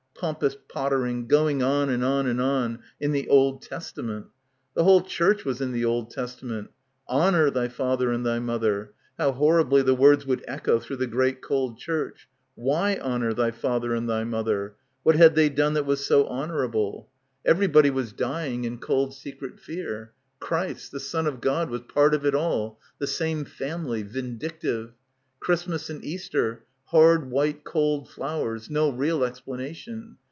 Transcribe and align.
Pomp 0.15 0.43
ous 0.43 0.55
pottering, 0.69 1.25
going 1.27 1.63
on 1.63 1.89
and 1.89 2.03
on 2.03 2.27
and 2.27 2.39
on— 2.39 2.77
in 3.01 3.11
the 3.11 3.27
Old 3.27 3.59
Testament 3.63 4.27
The 4.75 4.83
whole 4.83 5.01
church 5.01 5.43
was 5.43 5.61
in 5.61 5.71
the 5.71 5.83
Old 5.83 6.11
Testament.... 6.11 6.69
Honour 7.09 7.49
thy 7.49 7.69
father 7.69 8.11
and 8.11 8.23
thy 8.23 8.37
mother. 8.37 8.93
How 9.17 9.31
horribly 9.31 9.81
the 9.81 9.95
words 9.95 10.27
would 10.27 10.45
echo— 10.47 10.73
128— 10.77 10.77
BACKWATER 10.77 10.85
through 10.85 10.97
the 10.97 11.07
great 11.11 11.41
cold 11.41 11.79
church. 11.79 12.29
Why 12.53 12.97
honour 12.99 13.33
thy 13.33 13.49
father 13.49 13.95
and 13.95 14.07
thy 14.07 14.23
mother? 14.23 14.75
What 15.01 15.15
had 15.15 15.33
they 15.33 15.49
done 15.49 15.73
that 15.73 15.87
was 15.87 16.05
so 16.05 16.27
honourable? 16.27 17.09
Everybody 17.43 17.89
was 17.89 18.13
dying 18.13 18.63
in 18.65 18.77
cold 18.77 19.15
secret 19.15 19.59
fear. 19.59 20.13
Christ, 20.39 20.91
the 20.91 20.99
son 20.99 21.25
of 21.25 21.41
God, 21.41 21.71
was 21.71 21.81
part 21.81 22.13
of 22.13 22.27
it 22.27 22.35
all, 22.35 22.79
the 22.99 23.07
same 23.07 23.43
family... 23.43 24.03
vindictive. 24.03 24.91
Christmas 25.39 25.89
and 25.89 26.05
Easter, 26.05 26.65
hard 26.91 27.31
white 27.31 27.63
cold 27.63 28.09
flowers, 28.09 28.69
no 28.69 28.89
real 28.89 29.23
explanation. 29.23 30.13